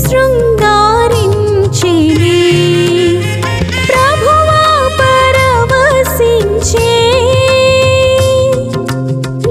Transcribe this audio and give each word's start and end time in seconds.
शृङ्गारिञ्चि 0.03 1.95
प्रभुवा 3.91 4.63
परमसिं 5.01 6.49
चे 6.71 6.95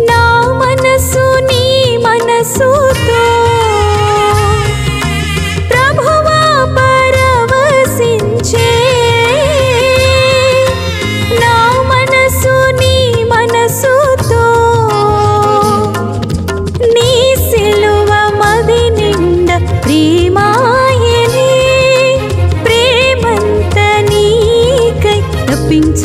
नासु 0.10 1.28
नी 1.50 1.98
मनसु 2.06 2.72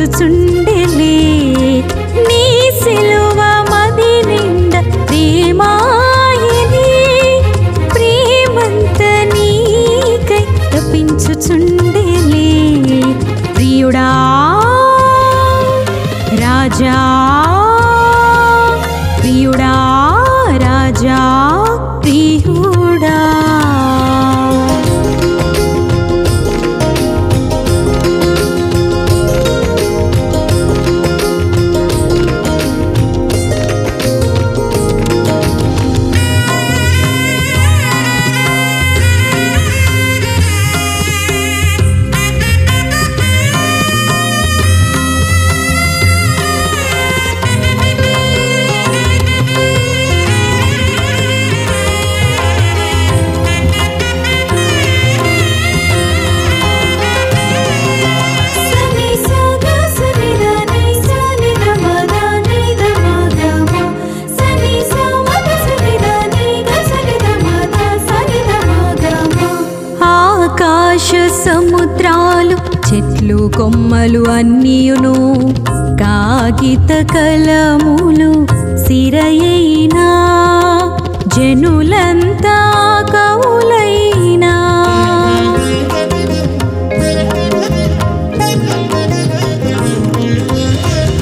తప్పించుచుండెలే 0.00 1.16
నీ 2.28 2.44
సిలువ 2.80 3.38
మది 3.70 4.12
నిండ 4.26 4.72
ప్రేమాయని. 5.08 6.86
ప్రేమంత 7.94 9.02
నీకై 9.34 10.44
తప్పించుచుండెలే. 10.72 12.48
ప్రియుడా 13.54 14.08
రాజా 16.42 16.96
చెట్లు 73.30 73.50
కొమ్మలు 73.56 74.20
అన్నియును 74.30 75.12
కాగిత 76.00 76.90
కలములు 77.12 78.30
సిరయైనా 78.84 80.06
జనులంతా 81.34 82.56
కౌలైనా. 83.14 84.54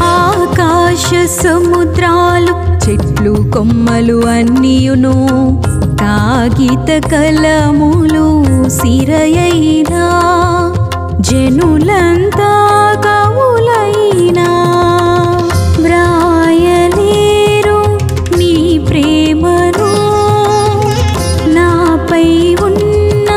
ఆకాశ 0.09 1.11
సముద్రాలు 1.43 2.55
చెట్లు 2.85 3.35
కొమ్మలు 3.57 4.19
అన్నియును 4.37 5.17
కాగిత 6.03 6.91
కలములు 7.13 8.27
సిరయైనా. 8.81 10.05
జనులంతా 11.21 12.51
కవులైనా 13.05 14.47
వ్రాయలేరు 15.81 17.81
నీ 18.37 18.79
ప్రేమను. 18.89 19.91
నాపై 21.55 22.55
ఉన్న 22.67 23.31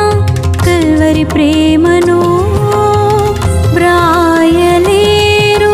కల్వరి 0.65 1.23
ప్రేమను 1.23 2.19
వ్రాయలేరు 3.75 5.73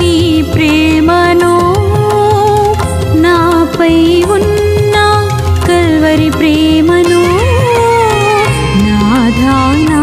నీ 0.00 0.42
ప్రేమను. 0.54 1.54
నాపై 3.16 3.96
ఉన్న 4.36 4.96
కల్వరి 5.68 6.30
ప్రేమను 6.30 7.22
నాధాన 8.86 9.93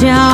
రాజా 0.00 0.27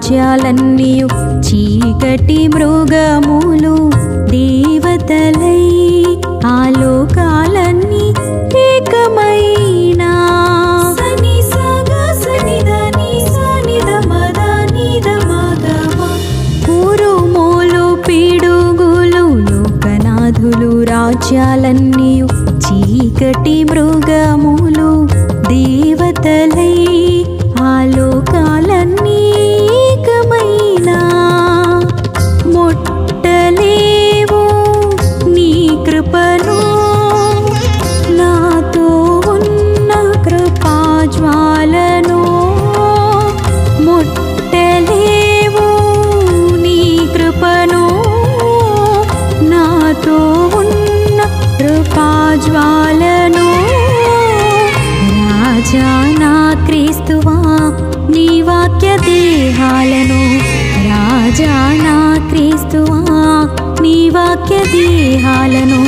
లోకనాథులు 0.00 0.90
రాజ్యాలన్నీ 0.90 0.90
చీకటి 1.46 2.36
మృగములు 2.48 3.72
దేవతలై 4.30 5.62
ఆ 6.46 6.58
లోకాలన్నీ 6.78 8.04
ఏకమైనా. 8.60 10.10
పిడుగులు 18.06 19.24
లోకనాథులు 19.50 20.72
రాజ్యాలన్నీ 20.84 22.12
చీకటి 22.64 23.64
మృగములు 23.64 23.87
జ్వాలను 52.44 53.46
రాజా 55.18 55.88
నా 56.20 56.64
క్రీస్తువా 56.66 57.36
నీ 58.10 58.42
వాక్య 58.42 58.96
దేహాలను. 59.06 60.20
రాజా 60.88 61.54
నా 61.84 61.96
క్రీస్తువా 62.28 63.00
నీ 63.82 64.08
వాక్య 64.08 64.56
దేహాలను. 64.72 65.82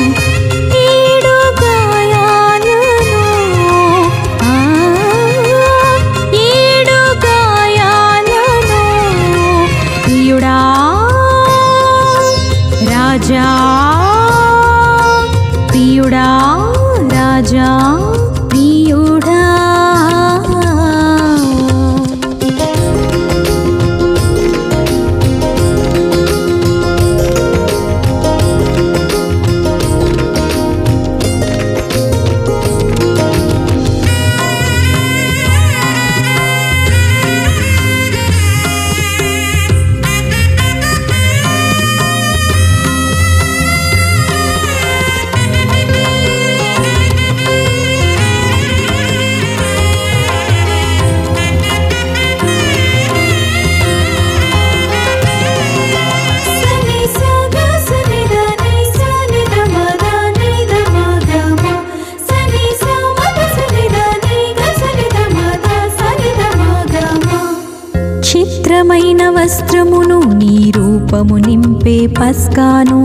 చిత్రమైన 68.80 69.28
వస్త్రమును 69.28 70.18
నీ 70.32 70.72
రూపము 70.76 71.36
నింపే 71.36 72.06
పస్కాను. 72.06 73.00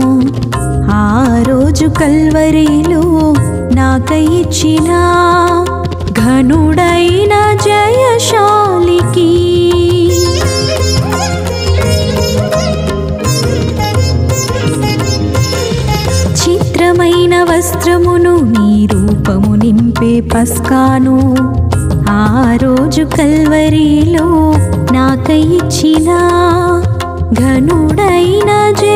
ఆ 0.90 1.42
రోజు 1.48 1.86
కల్వరీలో 1.86 3.02
నాకై 3.74 4.24
ఇచ్చిన 4.24 4.90
ఘనుడైన 6.12 7.34
జయశాలికి. 7.66 9.28
చిత్రమైన 16.32 17.42
వస్త్రమును 17.42 18.34
నీ 18.40 18.86
రూపము 18.86 19.54
నింపే 19.54 20.20
పస్కాను. 20.20 21.36
ఆ 22.16 22.26
రోజు 22.62 23.02
కల్వరిలో 23.16 24.26
నాకై 24.92 25.42
ఇచ్చిన 25.58 26.10
ఘనుడైన 27.40 28.50
జయశాలికి 28.80 28.95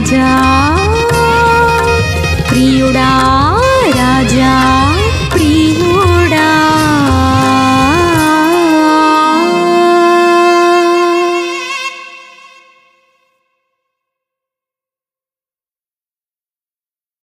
राजा 0.00 0.28
प्रियुडा 2.48 3.10
राजा। 3.96 4.79